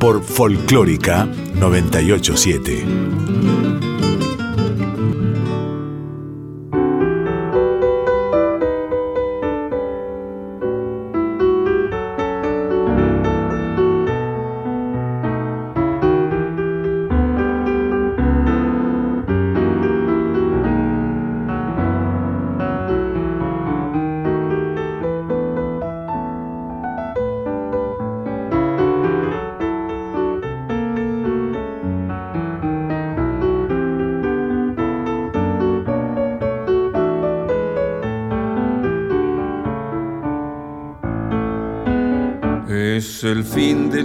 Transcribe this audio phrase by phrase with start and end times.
[0.00, 3.29] Por Folclórica 987.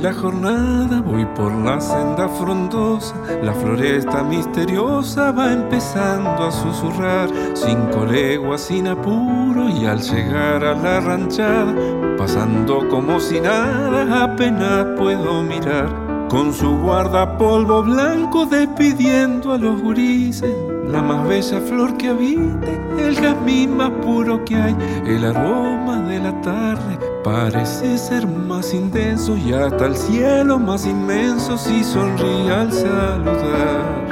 [0.05, 8.05] La jornada voy por la senda frondosa, la floresta misteriosa va empezando a susurrar, cinco
[8.05, 11.73] leguas sin apuro y al llegar a la ranchada,
[12.19, 15.89] pasando como si nada, apenas puedo mirar,
[16.29, 20.53] con su guardapolvo blanco despidiendo a los gurises
[20.87, 24.75] la más bella flor que habite, el jazmín más puro que hay,
[25.07, 31.57] el aroma de la tarde parece ser más intenso y hasta el cielo más inmenso
[31.57, 34.05] si sonríe al saludar.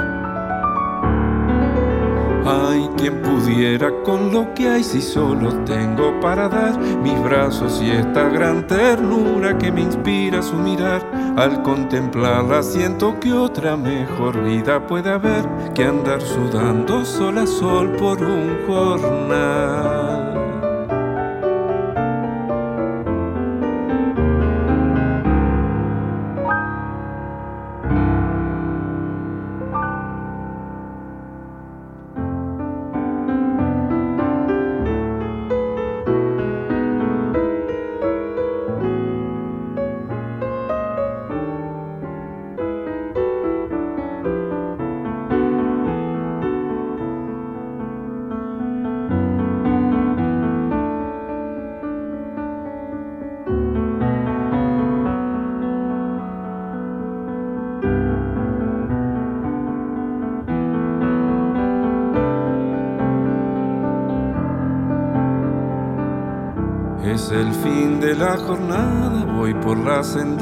[2.44, 7.92] Ay, quien pudiera con lo que hay si solo tengo para dar mis brazos y
[7.92, 11.04] esta gran ternura que me inspira su mirar.
[11.38, 17.92] Al contemplarla siento que otra mejor vida puede haber que andar sudando sol a sol
[17.92, 20.03] por un jornal.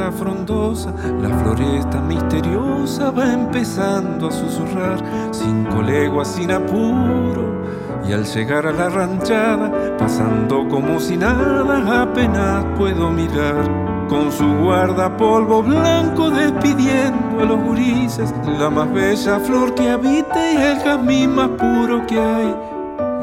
[0.10, 7.62] Frondosa, la floresta misteriosa va empezando a susurrar, cinco leguas sin apuro,
[8.08, 13.92] y al llegar a la ranchada, pasando como si nada, apenas puedo mirar.
[14.08, 20.58] Con su guardapolvo blanco despidiendo a los gurises, la más bella flor que habite y
[20.58, 22.71] el jazmín más puro que hay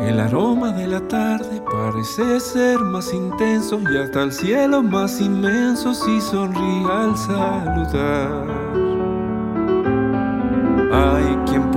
[0.09, 5.93] el aroma de la tarde parece ser más intenso y hasta el cielo más inmenso
[5.93, 8.68] si sonríe al saludar.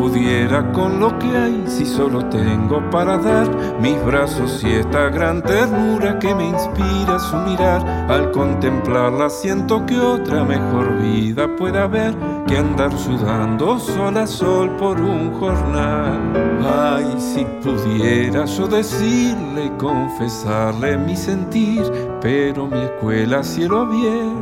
[0.01, 3.47] Pudiera con lo que hay si solo tengo para dar
[3.79, 7.85] mis brazos y esta gran ternura que me inspira su mirar.
[8.09, 12.15] Al contemplarla siento que otra mejor vida puede haber
[12.47, 16.19] que andar sudando sol a sol por un jornal.
[16.65, 21.83] Ay, si pudiera yo decirle confesarle mi sentir,
[22.19, 24.40] pero mi escuela cielo abierto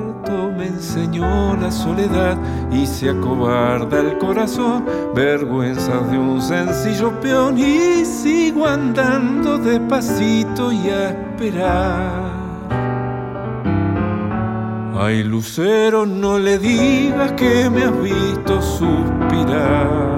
[0.80, 2.38] enseñó la soledad
[2.72, 10.90] y se acobarda el corazón, vergüenza de un sencillo peón y sigo andando despacito y
[10.90, 12.30] a esperar.
[14.98, 20.10] Ay, Lucero, no le digas que me has visto suspirar.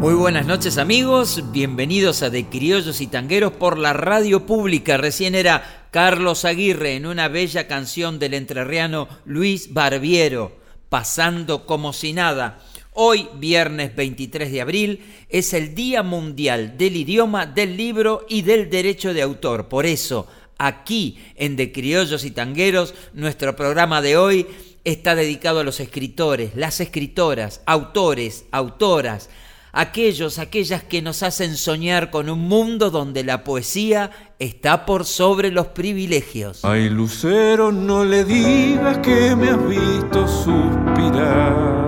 [0.00, 4.96] Muy buenas noches amigos, bienvenidos a De Criollos y Tangueros por la radio pública.
[4.96, 10.56] Recién era Carlos Aguirre en una bella canción del entrerriano Luis Barbiero,
[10.88, 12.60] pasando como si nada.
[12.94, 18.70] Hoy, viernes 23 de abril, es el Día Mundial del Idioma, del Libro y del
[18.70, 19.68] Derecho de Autor.
[19.68, 22.94] Por eso, aquí en De Criollos y Tangueros.
[23.12, 24.46] Nuestro programa de hoy
[24.84, 29.28] está dedicado a los escritores, las escritoras, autores, autoras,
[29.72, 35.50] aquellos, aquellas que nos hacen soñar con un mundo donde la poesía está por sobre
[35.50, 36.64] los privilegios.
[36.64, 41.81] Ay, Lucero, no le digas que me has visto suspirar.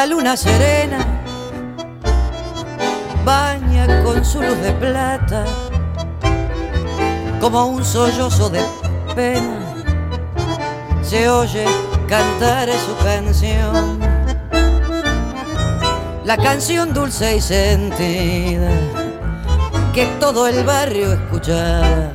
[0.00, 0.96] La luna serena
[3.22, 5.44] baña con su luz de plata
[7.38, 8.62] como un sollozo de
[9.14, 9.58] pena
[11.02, 11.66] se oye
[12.08, 14.00] cantar su canción.
[16.24, 18.70] La canción dulce y sentida
[19.92, 22.12] que todo el barrio escuchaba.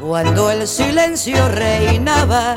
[0.00, 2.54] Cuando el silencio reinaba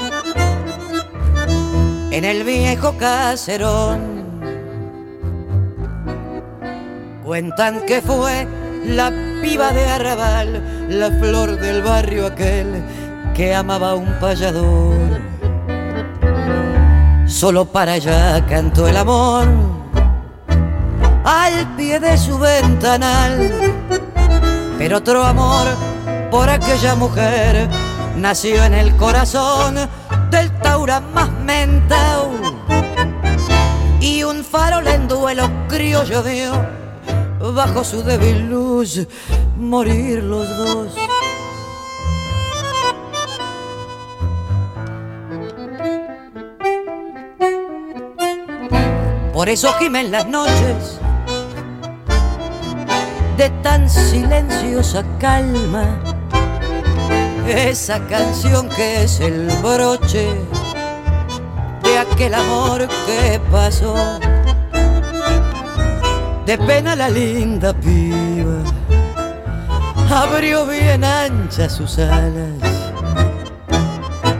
[2.11, 4.25] en el viejo caserón.
[7.23, 8.47] Cuentan que fue
[8.85, 9.11] la
[9.41, 12.83] piba de arrabal, la flor del barrio aquel
[13.35, 15.21] que amaba a un payador.
[17.27, 19.47] Solo para ella cantó el amor
[21.25, 23.51] al pie de su ventanal.
[24.77, 25.67] Pero otro amor
[26.31, 27.67] por aquella mujer
[28.15, 29.77] nació en el corazón
[30.29, 32.31] del Taura más mentao
[33.99, 36.51] y un farol en duelo criollo vio
[37.53, 39.07] bajo su débil luz
[39.57, 40.95] morir los dos.
[49.33, 50.99] Por eso gimen las noches
[53.37, 56.06] de tan silenciosa calma
[57.47, 60.27] esa canción que es el broche
[61.83, 64.19] de aquel amor que pasó.
[66.45, 68.63] De pena la linda piba
[70.09, 72.53] abrió bien anchas sus alas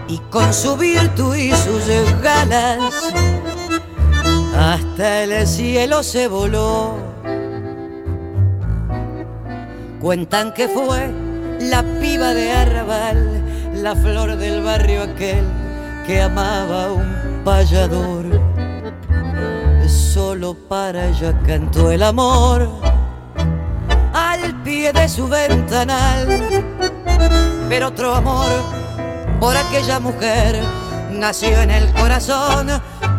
[0.08, 1.86] y con su virtud y sus
[2.22, 2.94] galas
[4.58, 6.96] hasta el cielo se voló.
[10.00, 11.27] Cuentan que fue
[11.60, 13.42] la piba de Arrabal,
[13.74, 15.46] la flor del barrio aquel
[16.06, 18.26] que amaba un payador.
[19.88, 22.68] Solo para ella cantó el amor
[24.14, 26.28] al pie de su ventanal.
[27.70, 28.50] Pero otro amor
[29.40, 30.60] por aquella mujer
[31.12, 32.68] nació en el corazón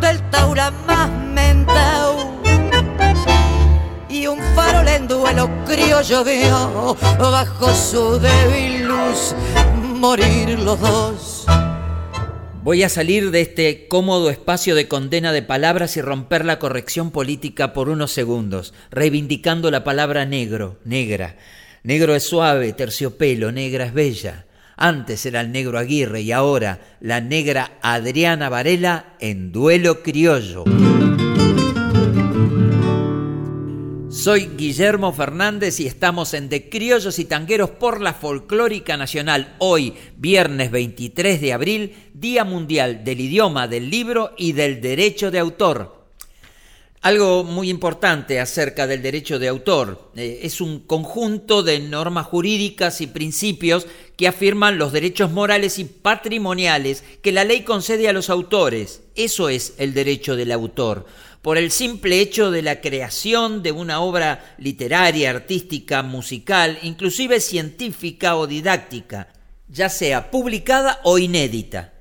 [0.00, 2.07] del Taura más mentao
[4.18, 9.34] y un farol en duelo criollo vio bajo su débil luz
[9.94, 11.46] morir los dos.
[12.64, 17.12] Voy a salir de este cómodo espacio de condena de palabras y romper la corrección
[17.12, 21.36] política por unos segundos, reivindicando la palabra negro, negra.
[21.84, 24.46] Negro es suave, terciopelo, negra es bella.
[24.76, 30.64] Antes era el negro Aguirre y ahora la negra Adriana Varela en duelo criollo.
[34.18, 39.54] Soy Guillermo Fernández y estamos en De Criollos y Tangueros por la Folclórica Nacional.
[39.58, 45.38] Hoy, viernes 23 de abril, Día Mundial del Idioma, del Libro y del Derecho de
[45.38, 46.08] Autor.
[47.00, 53.00] Algo muy importante acerca del derecho de autor eh, es un conjunto de normas jurídicas
[53.00, 58.30] y principios que afirman los derechos morales y patrimoniales que la ley concede a los
[58.30, 59.02] autores.
[59.14, 61.06] Eso es el derecho del autor
[61.42, 68.36] por el simple hecho de la creación de una obra literaria, artística, musical, inclusive científica
[68.36, 69.28] o didáctica,
[69.68, 71.92] ya sea publicada o inédita.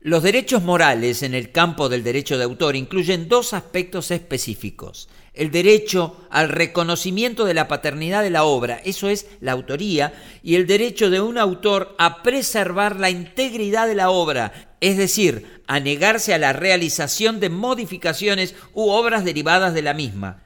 [0.00, 5.08] Los derechos morales en el campo del derecho de autor incluyen dos aspectos específicos.
[5.32, 10.56] El derecho al reconocimiento de la paternidad de la obra, eso es la autoría, y
[10.56, 15.80] el derecho de un autor a preservar la integridad de la obra, es decir, a
[15.80, 20.42] negarse a la realización de modificaciones u obras derivadas de la misma.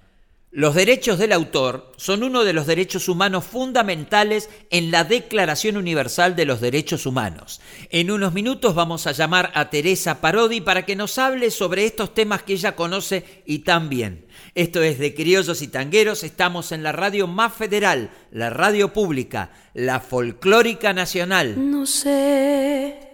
[0.52, 6.36] Los derechos del autor son uno de los derechos humanos fundamentales en la Declaración Universal
[6.36, 7.60] de los Derechos Humanos.
[7.90, 12.14] En unos minutos vamos a llamar a Teresa Parodi para que nos hable sobre estos
[12.14, 14.24] temas que ella conoce y tan bien.
[14.54, 19.50] Esto es de Criollos y Tangueros, estamos en la radio más federal, la radio pública,
[19.74, 21.56] la folclórica nacional.
[21.70, 23.07] No sé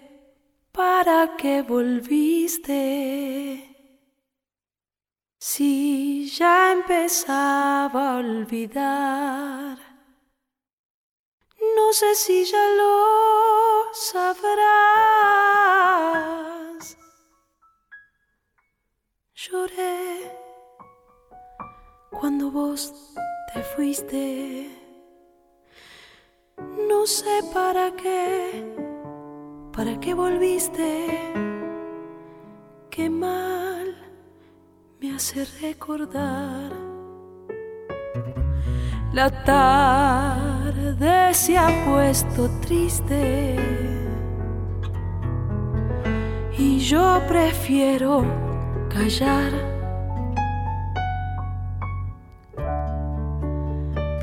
[0.75, 2.75] ¿Para qué volviste?
[5.39, 9.79] Si ya empezaba a olvidar,
[11.77, 14.65] no sé si ya lo sabrás.
[19.33, 20.33] Lloré
[22.11, 22.93] cuando vos
[23.53, 24.71] te fuiste.
[26.89, 28.94] No sé para qué,
[29.77, 31.07] para qué volviste.
[32.91, 33.95] Qué mal
[35.01, 36.85] me hace recordar
[39.15, 43.55] la tarde se ha puesto triste
[46.59, 48.25] y yo prefiero
[48.93, 49.53] callar.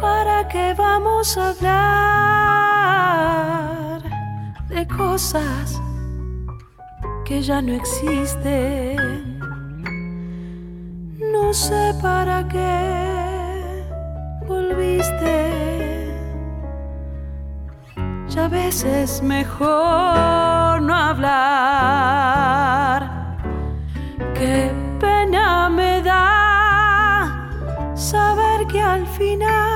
[0.01, 3.50] ¿Para qué vamos a hablar
[4.71, 5.81] de cosas
[7.25, 8.97] que ya no existen?
[11.33, 13.83] No sé para qué
[14.47, 16.07] volviste.
[18.29, 22.21] Ya a veces mejor no hablar.
[24.33, 27.49] Qué pena me da
[27.93, 29.70] saber que al final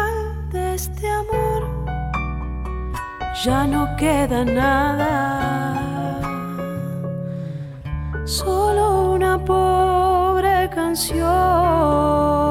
[3.45, 5.13] ya no queda nada.
[8.25, 12.44] Solo una pobre canción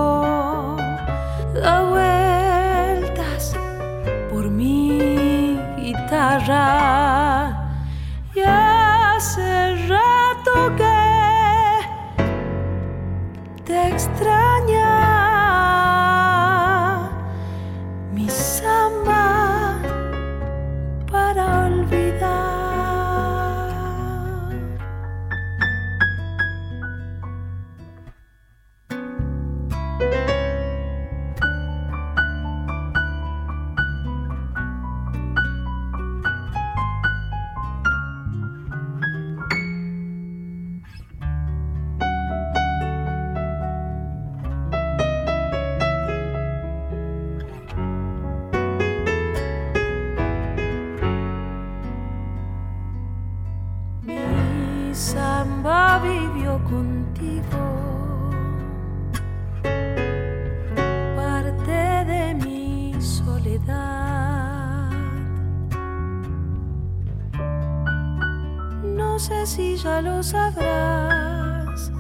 [70.25, 71.93] sabrás.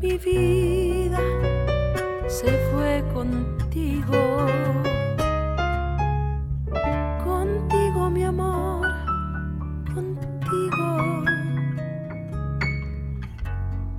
[0.00, 1.18] Mi vida
[2.26, 4.46] se fue contigo.
[7.24, 8.86] Contigo, mi amor,
[9.94, 11.24] contigo.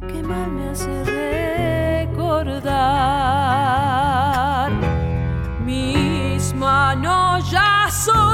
[0.07, 1.03] Qué mal me hace
[2.05, 2.69] recordar.
[5.65, 8.28] Mis manos ya son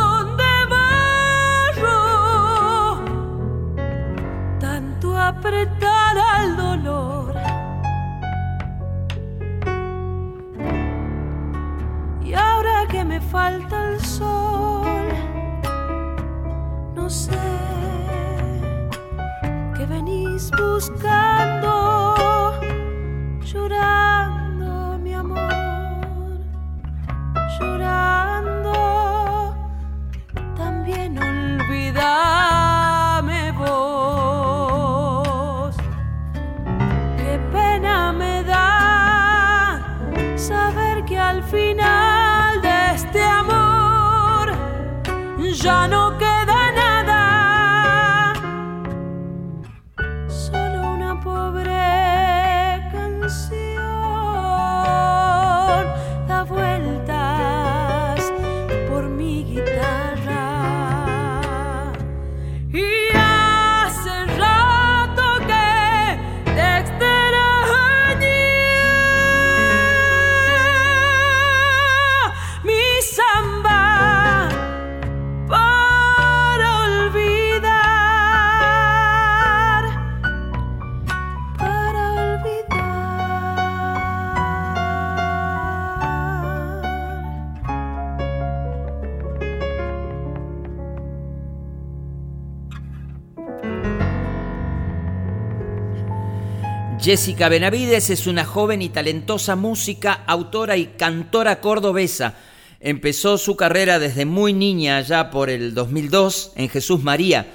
[97.05, 102.33] Jessica Benavides es una joven y talentosa música, autora y cantora cordobesa.
[102.79, 107.45] Empezó su carrera desde muy niña, ya por el 2002, en Jesús María.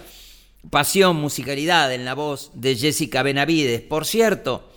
[0.71, 3.81] Pasión, musicalidad en la voz de Jessica Benavides.
[3.81, 4.70] Por cierto,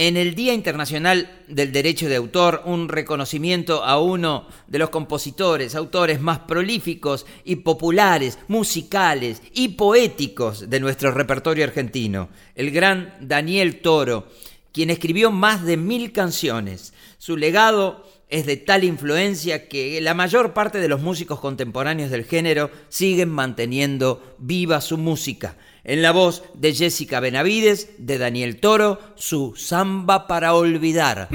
[0.00, 5.74] En el Día Internacional del Derecho de Autor, un reconocimiento a uno de los compositores,
[5.74, 13.80] autores más prolíficos y populares, musicales y poéticos de nuestro repertorio argentino, el gran Daniel
[13.80, 14.28] Toro,
[14.72, 16.92] quien escribió más de mil canciones.
[17.18, 22.24] Su legado es de tal influencia que la mayor parte de los músicos contemporáneos del
[22.24, 25.56] género siguen manteniendo viva su música
[25.88, 31.28] en la voz de Jessica Benavides, de Daniel Toro, su Samba para Olvidar.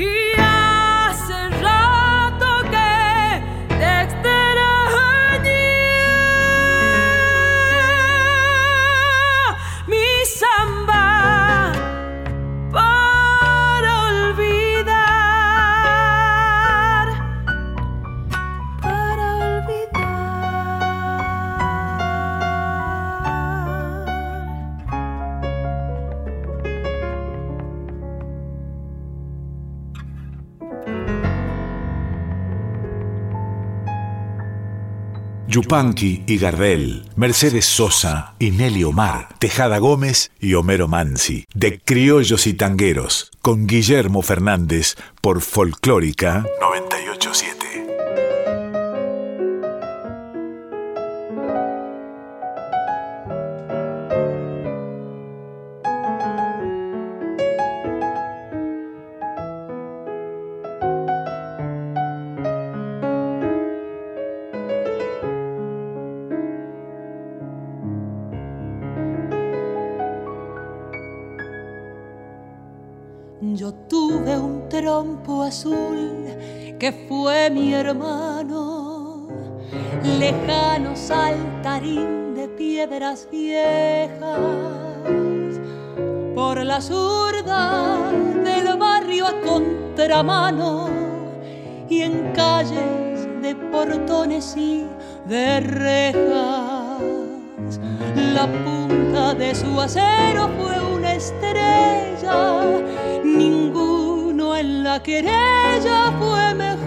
[35.54, 42.48] Yupanqui y Gardel, Mercedes Sosa y Nelly Omar, Tejada Gómez y Homero Mansi, de Criollos
[42.48, 47.63] y Tangueros, con Guillermo Fernández por Folclórica 987.
[99.64, 102.82] Su acero fue una estrella,
[103.24, 104.24] ningún
[104.84, 106.84] la querella fue mejor.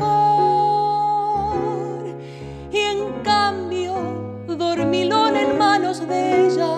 [2.71, 3.95] Y en cambio
[4.47, 6.77] dormilón en manos de ella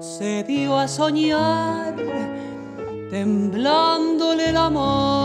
[0.00, 1.94] se dio a soñar
[3.10, 5.21] temblándole el amor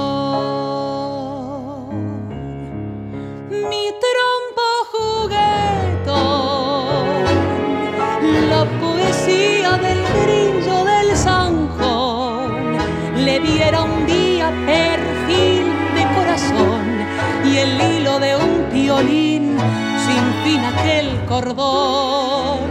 [21.37, 22.67] cordón,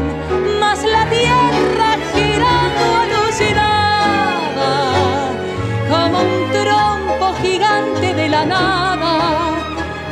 [0.59, 4.73] más la tierra girando alucinada
[5.89, 9.13] como un trompo gigante de la nada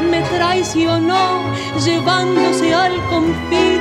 [0.09, 1.25] me traicionó
[1.85, 3.81] llevándose al confín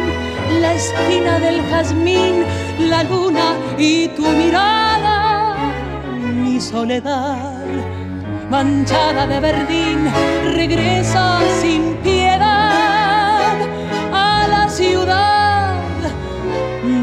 [0.60, 2.44] la esquina del jazmín,
[2.80, 5.56] la luna y tu mirada,
[6.44, 7.64] mi soledad
[8.50, 10.00] manchada de verdín,
[10.56, 12.13] regresa sin piedad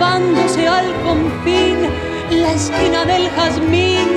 [0.00, 1.76] llevándose al confín
[2.30, 4.08] la esquina del jazmín,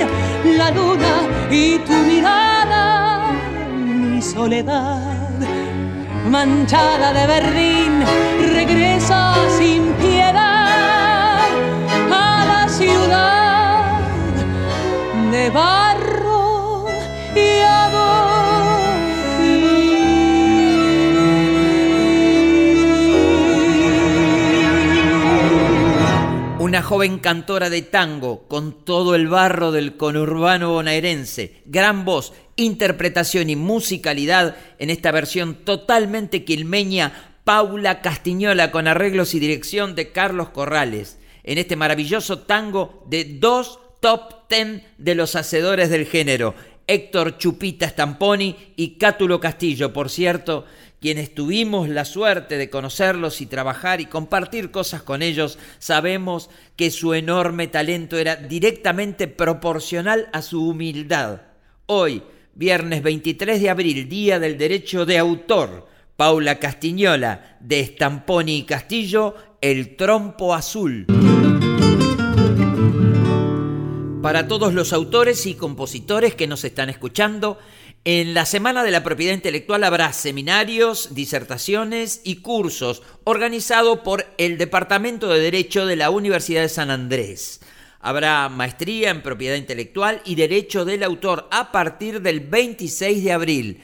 [0.56, 1.14] la luna
[1.50, 3.30] y tu mirada,
[3.76, 5.34] mi soledad
[6.30, 8.02] manchada de verdín,
[8.54, 11.50] regresa sin piedad
[12.10, 14.00] a la ciudad
[15.30, 16.86] de barro
[17.34, 17.73] y
[26.74, 33.48] Una joven cantora de tango con todo el barro del conurbano bonaerense, gran voz, interpretación
[33.48, 40.48] y musicalidad en esta versión totalmente quilmeña, Paula Castiñola con arreglos y dirección de Carlos
[40.48, 46.56] Corrales, en este maravilloso tango de dos top ten de los hacedores del género,
[46.86, 50.64] Héctor Chupita Stamponi y Cátulo Castillo, por cierto,
[51.00, 56.90] quienes tuvimos la suerte de conocerlos y trabajar y compartir cosas con ellos, sabemos que
[56.90, 61.42] su enorme talento era directamente proporcional a su humildad.
[61.86, 62.22] Hoy,
[62.54, 69.34] viernes 23 de abril, Día del Derecho de Autor, Paula Castiñola, de Stamponi y Castillo,
[69.60, 71.06] El Trompo Azul.
[74.24, 77.58] Para todos los autores y compositores que nos están escuchando,
[78.06, 84.56] en la Semana de la Propiedad Intelectual habrá seminarios, disertaciones y cursos organizados por el
[84.56, 87.60] Departamento de Derecho de la Universidad de San Andrés.
[88.00, 93.82] Habrá maestría en propiedad intelectual y derecho del autor a partir del 26 de abril.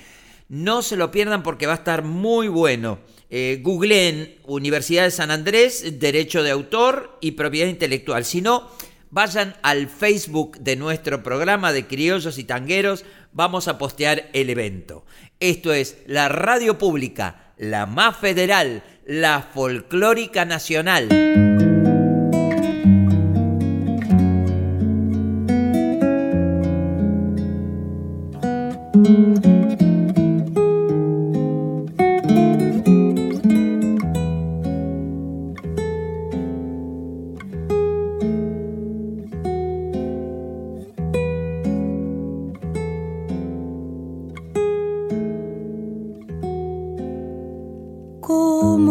[0.49, 2.99] No se lo pierdan porque va a estar muy bueno.
[3.29, 8.25] Eh, googleen Universidad de San Andrés, Derecho de Autor y Propiedad Intelectual.
[8.25, 8.71] Si no,
[9.11, 15.05] vayan al Facebook de nuestro programa de criollos y tangueros, vamos a postear el evento.
[15.41, 21.70] Esto es la radio pública, la más federal, la folclórica nacional.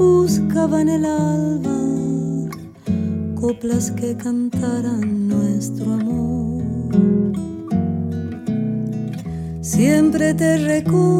[0.00, 1.78] buscaba en el alba
[3.38, 6.62] coplas que cantaran nuestro amor.
[9.60, 11.18] Siempre te recordaré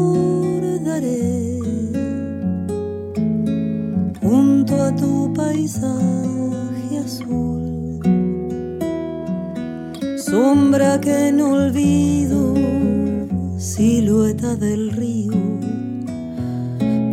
[4.19, 7.99] junto a tu paisaje azul,
[10.17, 12.55] sombra que no olvido,
[13.57, 15.60] silueta del río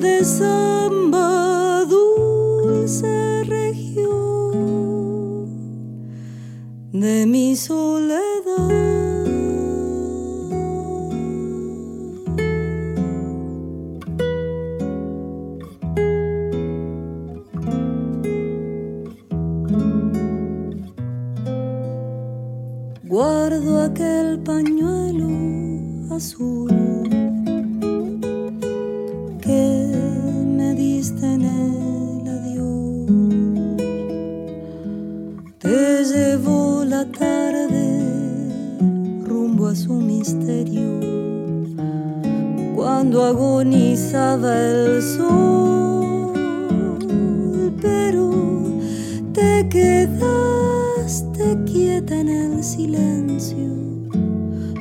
[0.00, 4.68] de samba, dulce región
[6.92, 8.18] de mi soledad.
[23.04, 25.28] Guardo aquel pañuelo
[26.14, 26.87] azul
[44.34, 46.32] el sol,
[47.80, 48.30] pero
[49.32, 53.56] te quedaste quieta en el silencio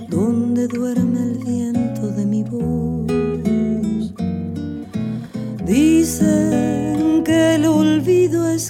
[0.09, 4.13] donde duerme el viento de mi voz.
[5.65, 8.69] Dicen que el olvido es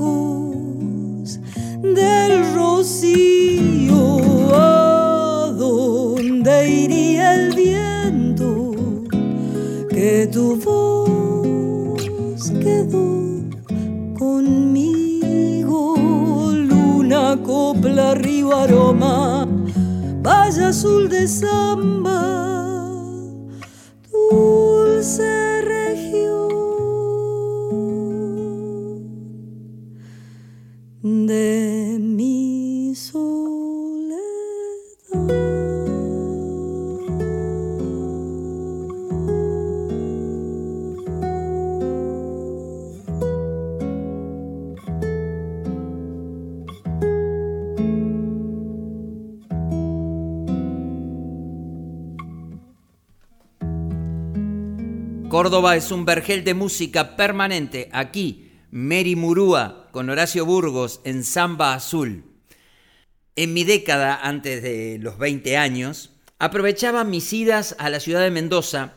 [18.61, 19.47] aroma,
[20.21, 22.50] vaya azul de samba
[55.69, 57.87] Es un vergel de música permanente.
[57.93, 62.25] Aquí, Mary Murúa con Horacio Burgos en Samba Azul.
[63.35, 68.31] En mi década, antes de los 20 años, aprovechaba mis idas a la ciudad de
[68.31, 68.95] Mendoza,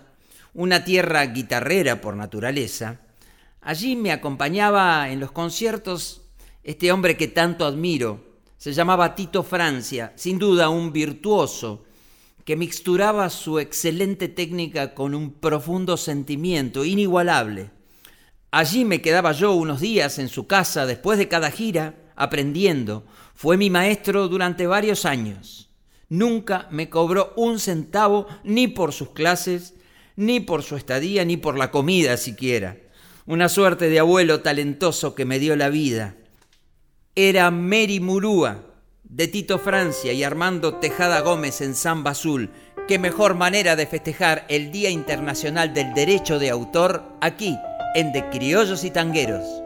[0.55, 3.03] una tierra guitarrera por naturaleza.
[3.61, 6.23] Allí me acompañaba en los conciertos
[6.63, 8.41] este hombre que tanto admiro.
[8.57, 11.85] Se llamaba Tito Francia, sin duda un virtuoso
[12.45, 17.71] que mixturaba su excelente técnica con un profundo sentimiento inigualable.
[18.51, 23.05] Allí me quedaba yo unos días en su casa después de cada gira, aprendiendo.
[23.35, 25.71] Fue mi maestro durante varios años.
[26.09, 29.75] Nunca me cobró un centavo ni por sus clases,
[30.15, 32.77] ni por su estadía, ni por la comida siquiera.
[33.27, 36.15] Una suerte de abuelo talentoso que me dio la vida.
[37.17, 38.74] Era Mary Murúa,
[39.15, 42.51] de Tito Francia y Armando Tejada Gómez en Samba Azul.
[42.89, 47.57] Qué mejor manera de festejar el Día Internacional del Derecho de Autor aquí,
[47.95, 49.64] en De Criollos y Tangueros.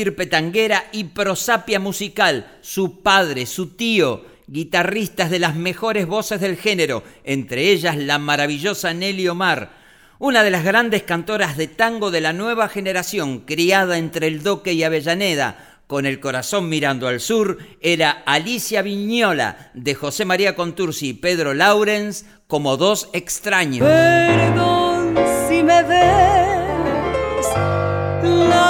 [0.00, 6.56] Estirpe tanguera y prosapia musical, su padre, su tío, guitarristas de las mejores voces del
[6.56, 9.72] género, entre ellas la maravillosa Nelly Omar,
[10.18, 14.72] una de las grandes cantoras de tango de la nueva generación, criada entre el Doque
[14.72, 21.10] y Avellaneda, con el corazón mirando al sur, era Alicia Viñola, de José María Contursi
[21.10, 23.86] y Pedro Laurens, como dos extraños.
[23.86, 25.14] Perdón
[25.46, 25.82] si me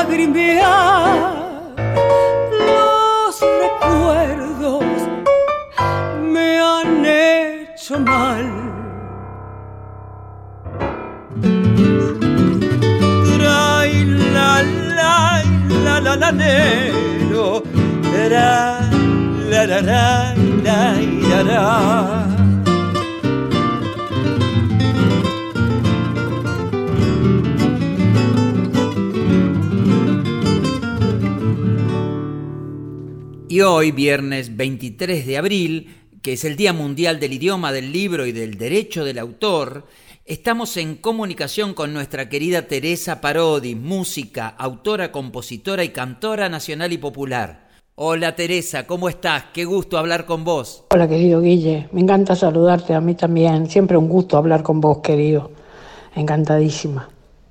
[0.01, 1.35] lagrimear
[2.69, 3.35] los
[3.65, 4.85] recuerdos
[6.33, 8.47] me han hecho mal.
[13.37, 13.93] Trai
[14.37, 14.63] la
[14.99, 15.43] la
[15.85, 17.63] la la la nero,
[18.33, 18.49] la
[19.51, 20.03] la la
[20.67, 20.83] la
[21.29, 22.31] la la.
[33.51, 38.25] Y hoy, viernes 23 de abril, que es el Día Mundial del Idioma, del Libro
[38.25, 39.89] y del Derecho del Autor,
[40.25, 46.99] estamos en comunicación con nuestra querida Teresa Parodi, música, autora, compositora y cantora nacional y
[46.99, 47.67] popular.
[47.97, 49.47] Hola Teresa, ¿cómo estás?
[49.53, 50.85] Qué gusto hablar con vos.
[50.95, 53.69] Hola querido Guille, me encanta saludarte a mí también.
[53.69, 55.51] Siempre un gusto hablar con vos, querido.
[56.15, 57.09] Encantadísima.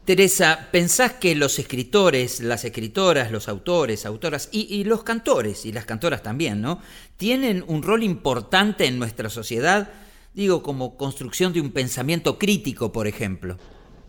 [0.10, 5.86] Teresa, ¿pensás que los escritores, las escritoras, los autores, autoras y, los cantores y las
[5.86, 6.80] cantoras también, ¿no?
[7.16, 9.90] Tienen un rol importante en nuestra sociedad,
[10.34, 13.58] digo, como construcción de un pensamiento crítico, por ejemplo.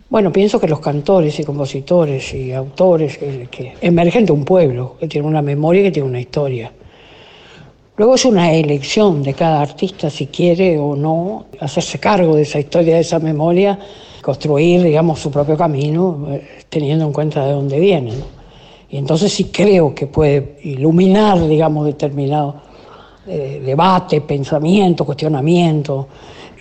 [0.09, 5.07] Bueno, pienso que los cantores y compositores y autores que, emergen de un pueblo, que
[5.07, 6.73] tiene una memoria que tiene una historia.
[8.01, 12.59] Luego es una elección de cada artista si quiere o no hacerse cargo de esa
[12.59, 13.79] historia, de esa memoria
[14.23, 18.15] construir, digamos, su propio camino, eh, teniendo en cuenta de dónde viene.
[18.89, 22.63] Y entonces sí creo que puede iluminar, digamos, determinado
[23.27, 26.09] eh, debate, pensamiento, cuestionamiento,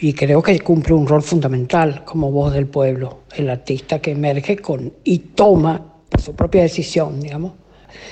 [0.02, 4.58] y creo que cumple un rol fundamental como voz del pueblo, el artista que emerge
[4.58, 5.82] con y toma
[6.22, 7.54] su propia decisión, digamos,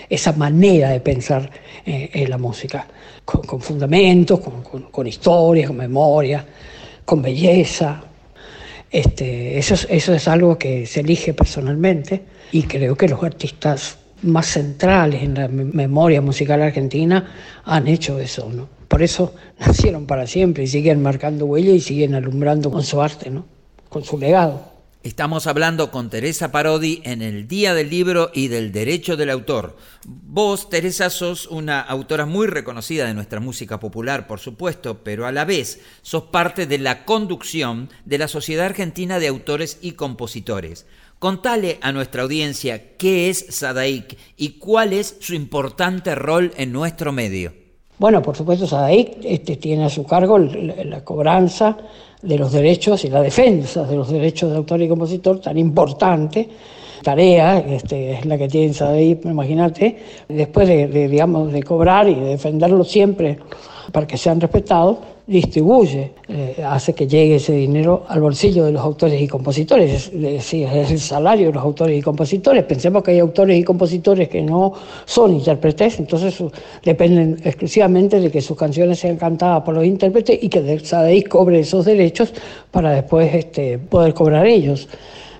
[0.09, 1.49] esa manera de pensar
[1.85, 2.87] eh, en la música,
[3.25, 6.45] con, fundamentos, con, con, con historia, con memoria,
[7.05, 8.03] con belleza,
[8.89, 13.97] este, eso, es, eso es algo que se elige personalmente y creo que los artistas
[14.23, 18.69] más centrales en la memoria musical argentina han hecho eso, ¿no?
[18.87, 23.29] Por eso nacieron para siempre y siguen marcando huella y siguen alumbrando con su arte,
[23.29, 23.45] ¿no?
[23.89, 24.76] Con su legado.
[25.03, 29.77] Estamos hablando con Teresa Parodi en el Día del Libro y del Derecho del Autor.
[30.05, 35.31] Vos, Teresa, sos una autora muy reconocida de nuestra música popular, por supuesto, pero a
[35.31, 40.87] la vez sos parte de la conducción de la Sociedad Argentina de Autores y Compositores.
[41.19, 47.11] Contale a nuestra audiencia qué es Sadaik y cuál es su importante rol en nuestro
[47.11, 47.53] medio.
[47.99, 51.77] Bueno, por supuesto, Sadaik este, tiene a su cargo la cobranza
[52.21, 56.49] de los derechos y la defensa de los derechos de autor y compositor tan importante
[57.03, 62.25] tarea este, es la que tienen ahí, imagínate, después de, digamos, de cobrar y de
[62.25, 63.39] defenderlo siempre
[63.91, 68.81] para que sean respetados, distribuye, eh, hace que llegue ese dinero al bolsillo de los
[68.81, 72.63] autores y compositores, es, decir, es el salario de los autores y compositores.
[72.63, 74.71] Pensemos que hay autores y compositores que no
[75.03, 76.41] son intérpretes, entonces
[76.81, 81.59] dependen exclusivamente de que sus canciones sean cantadas por los intérpretes y que SADEI cobre
[81.59, 82.33] esos derechos
[82.71, 84.87] para después este, poder cobrar ellos.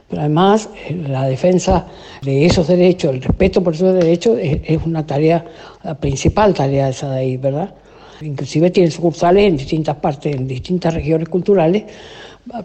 [0.09, 1.87] Pero además, eh, la defensa
[2.21, 5.45] de esos derechos, el respeto por esos derechos, es, es una tarea,
[5.83, 7.73] la principal tarea de SADEI, ¿verdad?
[8.21, 11.83] Inclusive tiene sucursales en distintas partes, en distintas regiones culturales,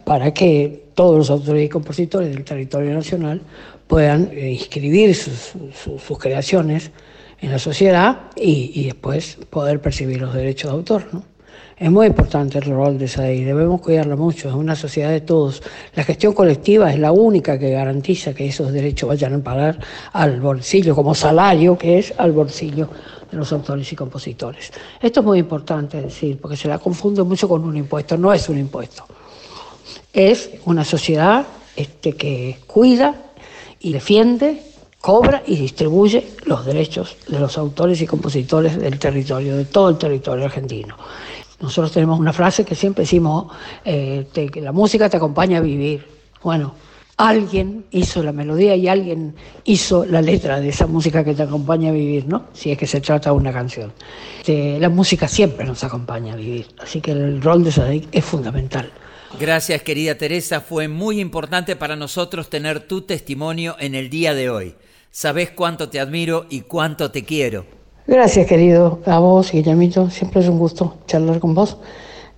[0.04, 3.40] para que todos los autores y compositores del territorio nacional
[3.86, 6.90] puedan eh, inscribir sus, creaciones
[7.40, 11.08] en la sociedad y, después poder percibir los derechos de autor.
[11.12, 11.24] ¿no?
[11.82, 15.20] Es muy importante el rol de esa ley, debemos cuidarla mucho, es una sociedad de
[15.20, 15.64] todos.
[15.96, 19.80] La gestión colectiva es la única que garantiza que esos derechos vayan a pagar
[20.12, 22.88] al bolsillo, como salario que es al bolsillo
[23.28, 24.70] de los autores y compositores.
[25.00, 28.48] Esto es muy importante decir, porque se la confunde mucho con un impuesto, no es
[28.48, 29.04] un impuesto.
[30.12, 33.32] Es una sociedad este, que cuida
[33.80, 34.62] y defiende
[35.00, 39.98] cobra y distribuye los derechos de los autores y compositores del territorio, de todo el
[39.98, 40.96] territorio argentino.
[41.62, 43.46] Nosotros tenemos una frase que siempre decimos,
[43.84, 46.04] eh, la música te acompaña a vivir.
[46.42, 46.74] Bueno,
[47.16, 51.90] alguien hizo la melodía y alguien hizo la letra de esa música que te acompaña
[51.90, 52.46] a vivir, ¿no?
[52.52, 53.92] Si es que se trata de una canción.
[54.46, 58.90] la música siempre nos acompaña a vivir, así que el rol de Sadik es fundamental.
[59.38, 64.50] Gracias querida Teresa, fue muy importante para nosotros tener tu testimonio en el día de
[64.50, 64.74] hoy.
[65.10, 67.81] Sabes cuánto te admiro y cuánto te quiero.
[68.06, 69.00] Gracias, querido.
[69.06, 70.10] A vos, Guillermito.
[70.10, 71.76] Siempre es un gusto charlar con vos.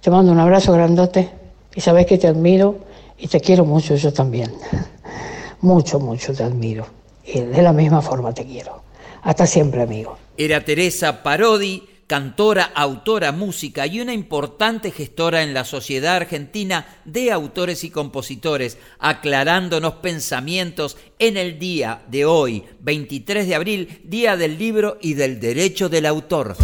[0.01, 1.31] Te mando un abrazo grandote
[1.75, 2.77] y sabes que te admiro
[3.19, 4.53] y te quiero mucho yo también.
[5.61, 6.85] Mucho, mucho te admiro.
[7.25, 8.83] Y de la misma forma te quiero.
[9.23, 10.19] Hasta siempre, amigo.
[10.37, 17.33] Era Teresa Parodi cantora, autora, música y una importante gestora en la sociedad argentina de
[17.33, 24.59] autores y compositores, aclarándonos pensamientos en el día de hoy, 23 de abril, Día del
[24.59, 26.57] Libro y del Derecho del Autor.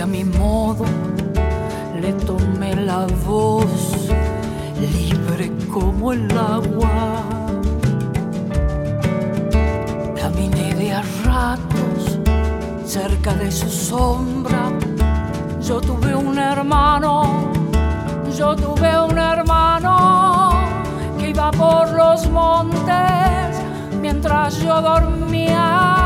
[0.00, 0.86] a mi modo,
[2.00, 4.08] le tomé la voz,
[4.80, 7.22] libre como el agua.
[10.16, 12.18] Caminé de a ratos
[12.86, 14.72] cerca de su sombra.
[15.60, 17.50] Yo tuve un hermano,
[18.38, 20.52] yo tuve un hermano
[21.18, 23.60] que iba por los montes
[24.00, 26.01] mientras yo dormía.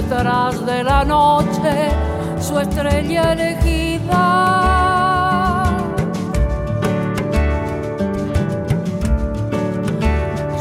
[0.00, 1.90] Detrás de la noche
[2.40, 4.24] su estrella elegida.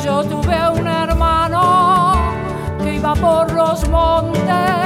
[0.04, 2.14] Yo tuve un hermano
[2.80, 4.83] que iba por los montes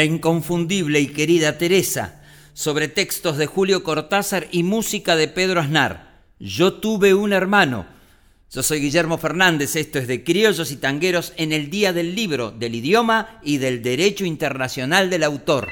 [0.00, 2.22] la inconfundible y querida Teresa,
[2.54, 6.22] sobre textos de Julio Cortázar y música de Pedro Aznar.
[6.38, 7.84] Yo tuve un hermano.
[8.50, 12.50] Yo soy Guillermo Fernández, esto es de Criollos y Tangueros en el Día del Libro,
[12.50, 15.68] del Idioma y del Derecho Internacional del Autor.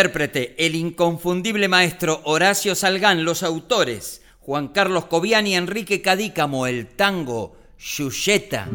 [0.00, 6.86] Intérprete, el inconfundible maestro Horacio Salgán, los autores, Juan Carlos Cobiani y Enrique Cadícamo, el
[6.86, 8.66] tango Yuyeta.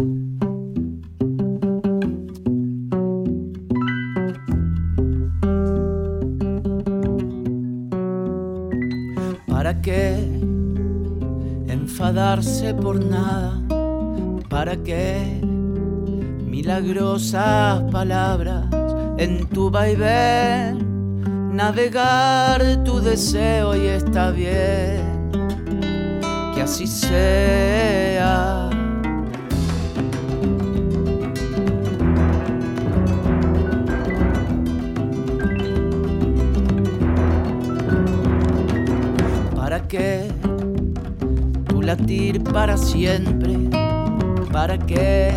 [11.96, 13.54] Enfadarse por nada?
[14.50, 15.40] ¿Para qué
[16.46, 18.66] milagrosas palabras
[19.18, 20.76] en tu vaivén?
[21.56, 25.32] Navegar tu deseo y está bien
[26.54, 28.70] que así sea.
[39.88, 40.45] qué?
[42.52, 43.58] Para siempre,
[44.52, 45.34] ¿para qué?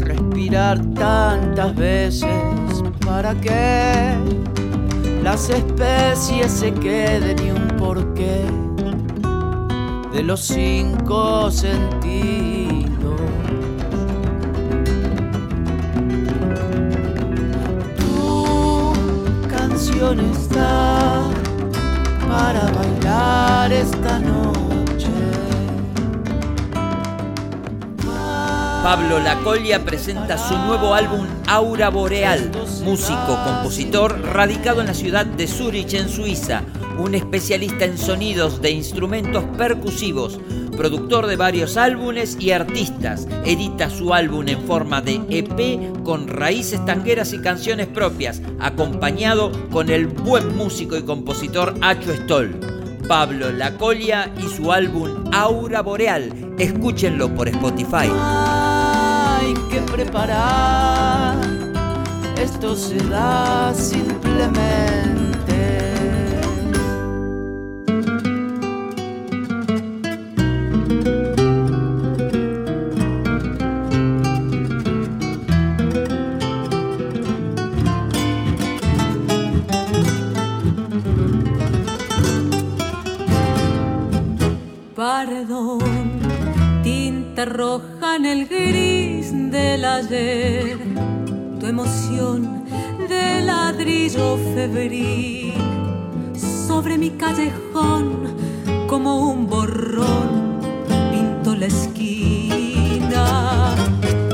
[0.00, 4.14] Respirar tantas veces, ¿para qué?
[5.22, 8.44] Las especies se queden y un porqué
[10.12, 13.20] de los cinco sentidos.
[17.98, 18.92] Tu
[19.48, 21.22] canción está
[22.28, 24.63] para bailar esta noche.
[28.84, 32.50] Pablo Lacolia presenta su nuevo álbum Aura Boreal,
[32.84, 36.64] músico, compositor, radicado en la ciudad de Zurich, en Suiza,
[36.98, 40.38] un especialista en sonidos de instrumentos percusivos,
[40.76, 43.26] productor de varios álbumes y artistas.
[43.46, 49.88] Edita su álbum en forma de EP con raíces tangueras y canciones propias, acompañado con
[49.88, 52.60] el buen músico y compositor Acho Stoll.
[53.08, 56.54] Pablo Lacolia y su álbum Aura Boreal.
[56.58, 58.10] Escúchenlo por Spotify.
[59.74, 61.34] Que preparar,
[62.40, 65.24] esto se da simplemente.
[86.84, 88.93] Tinta roja en el gris
[89.54, 90.78] del ayer,
[91.60, 92.64] tu emoción
[93.08, 95.54] de ladrillo febril.
[96.66, 98.34] Sobre mi callejón
[98.88, 100.58] como un borrón
[101.12, 103.26] pinto la esquina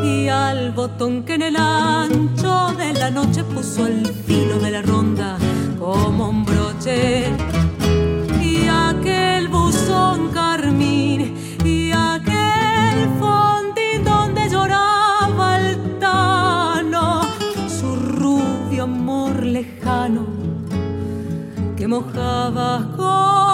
[0.02, 4.80] y al botón que en el ancho de la noche puso al filo de la
[4.80, 5.36] ronda
[5.78, 7.26] como un broche
[21.90, 23.49] que mojaba con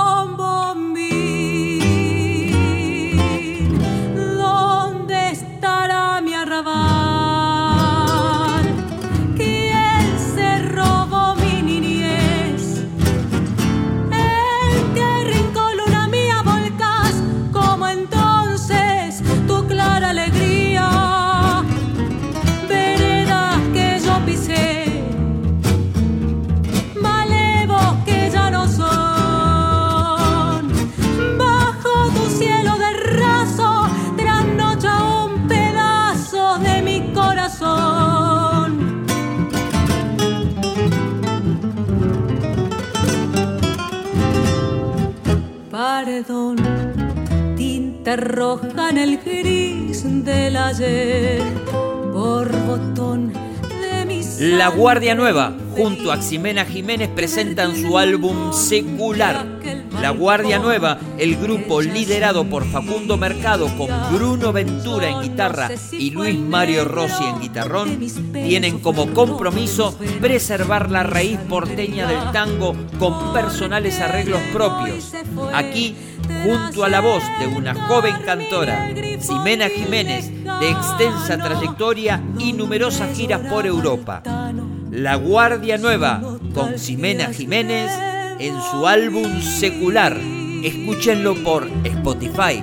[48.17, 51.43] el gris del ayer,
[53.81, 59.45] de mis La Guardia Nueva, junto a Ximena Jiménez, presentan su álbum Secular.
[60.01, 66.11] La Guardia Nueva, el grupo liderado por Facundo Mercado con Bruno Ventura en guitarra y
[66.11, 67.99] Luis Mario Rossi en guitarrón,
[68.33, 75.13] tienen como compromiso preservar la raíz porteña del tango con personales arreglos propios.
[75.55, 75.97] Aquí,
[76.43, 83.17] junto a la voz de una joven cantora, Ximena Jiménez, de extensa trayectoria y numerosas
[83.17, 84.23] giras por Europa.
[84.91, 86.21] La Guardia Nueva
[86.55, 87.91] con Ximena Jiménez
[88.39, 90.17] en su álbum Secular.
[90.63, 92.63] Escúchenlo por Spotify.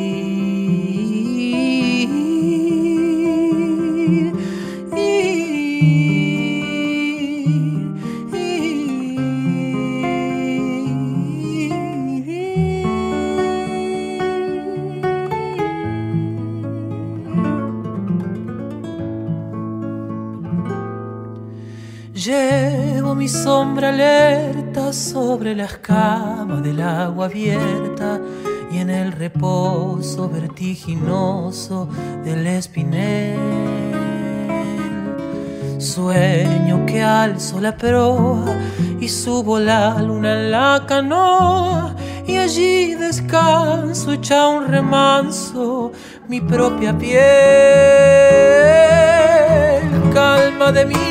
[23.31, 28.19] Sombra alerta sobre las camas del agua abierta
[28.71, 31.87] y en el reposo vertiginoso
[32.25, 33.39] del espinel.
[35.79, 38.45] Sueño que alzo la proa
[38.99, 41.95] y subo la luna en la canoa
[42.27, 45.93] y allí descanso echa un remanso
[46.27, 47.21] mi propia piel.
[50.13, 51.10] Calma de mis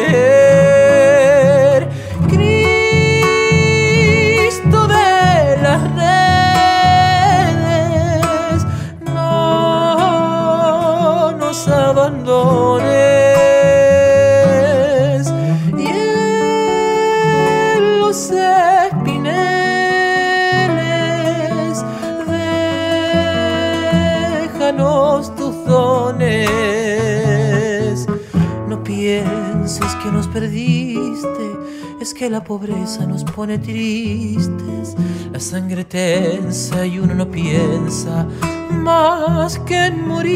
[32.21, 34.95] Que la pobreza nos pone tristes.
[35.33, 38.27] La sangre tensa y uno no piensa
[38.69, 40.27] más que en morir.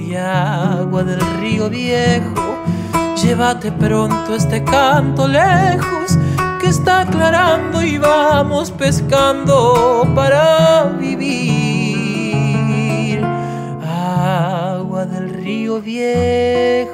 [0.00, 2.64] Y agua del río viejo,
[3.22, 6.16] llévate pronto este canto lejos
[6.62, 12.32] que está aclarando y vamos pescando para vivir.
[13.82, 16.93] Agua del río viejo,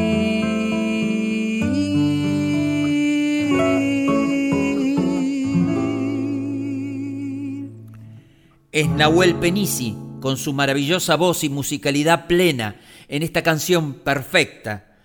[8.71, 12.77] Es Nahuel Penisi, con su maravillosa voz y musicalidad plena,
[13.09, 14.95] en esta canción perfecta.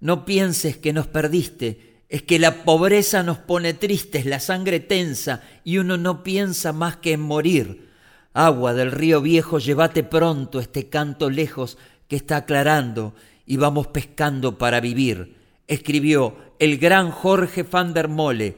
[0.00, 5.44] No pienses que nos perdiste, es que la pobreza nos pone tristes, la sangre tensa,
[5.62, 7.90] y uno no piensa más que en morir.
[8.32, 13.14] Agua del río viejo, llévate pronto este canto lejos que está aclarando,
[13.46, 15.36] y vamos pescando para vivir.
[15.68, 18.56] Escribió el gran Jorge van der Mole.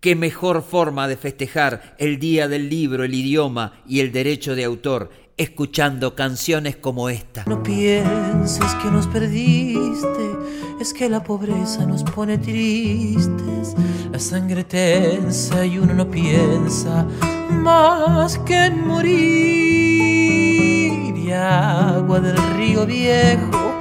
[0.00, 4.64] Qué mejor forma de festejar el día del libro, el idioma y el derecho de
[4.64, 7.44] autor, escuchando canciones como esta.
[7.46, 10.36] No pienses que nos perdiste,
[10.80, 13.74] es que la pobreza nos pone tristes.
[14.12, 17.06] La sangre tensa y uno no piensa
[17.50, 19.16] más que en morir.
[21.16, 23.80] Y agua del río viejo,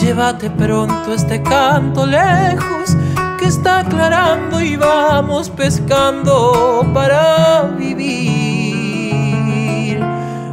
[0.00, 2.96] llévate pronto este canto lejos
[3.38, 9.18] que está aclarando y vamos pescando para vivir.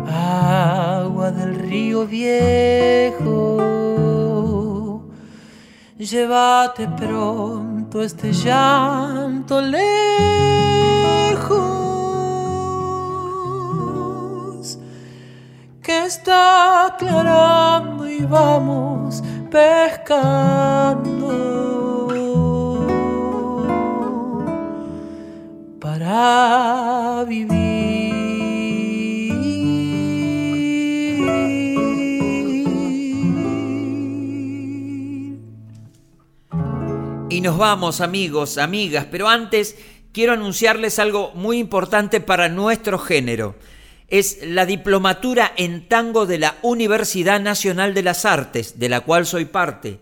[0.08, 3.58] Agua del río viejo,
[5.98, 9.86] llévate pronto este llanto lejos
[15.82, 21.16] que está aclarando y vamos pescando
[25.86, 27.76] para vivir.
[37.30, 39.76] Y nos vamos amigos, amigas, pero antes
[40.12, 43.56] quiero anunciarles algo muy importante para nuestro género.
[44.08, 49.28] Es la diplomatura en tango de la Universidad Nacional de las Artes, de la cual
[49.28, 50.00] soy parte.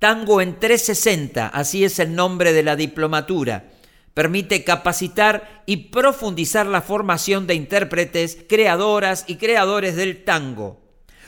[0.00, 3.70] Tango en 360, así es el nombre de la diplomatura.
[4.14, 10.80] Permite capacitar y profundizar la formación de intérpretes, creadoras y creadores del tango,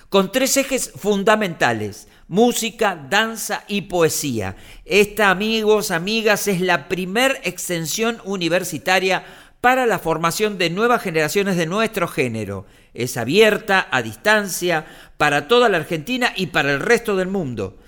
[0.08, 4.56] con tres ejes fundamentales, música, danza y poesía.
[4.84, 9.24] Esta, amigos, amigas, es la primer extensión universitaria
[9.60, 12.66] para la formación de nuevas generaciones de nuestro género.
[12.94, 17.78] Es abierta, a distancia, para toda la Argentina y para el resto del mundo.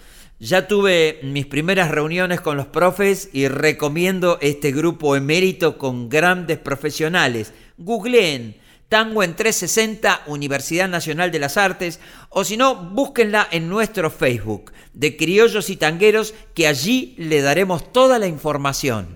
[0.40, 6.58] Ya tuve mis primeras reuniones con los profes y recomiendo este grupo emérito con grandes
[6.58, 7.52] profesionales.
[7.78, 8.56] Googleen
[8.88, 14.72] Tango en 360 Universidad Nacional de las Artes o si no, búsquenla en nuestro Facebook
[14.92, 19.08] de Criollos y Tangueros que allí le daremos toda la información.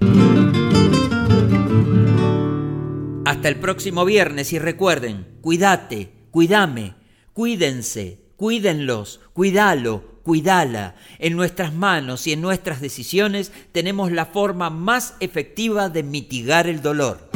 [3.25, 6.95] Hasta el próximo viernes y recuerden, cuídate, cuídame,
[7.33, 10.95] cuídense, cuídenlos, cuídalo, cuídala.
[11.19, 16.83] En nuestras manos y en nuestras decisiones tenemos la forma más efectiva de mitigar el
[16.83, 17.31] dolor.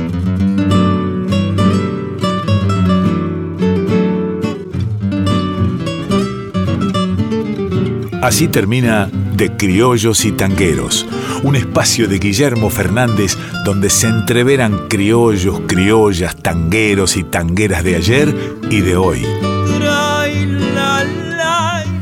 [8.20, 11.07] Así termina De Criollos y Tangueros,
[11.45, 18.36] un espacio de Guillermo Fernández donde se entreveran criollos, criollas, tangueros y tangueras de ayer
[18.70, 19.62] y de hoy.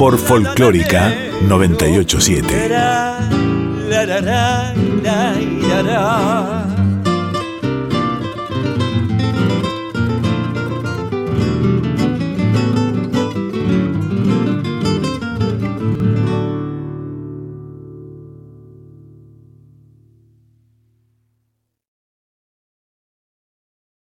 [0.01, 2.71] Por Folclórica 987.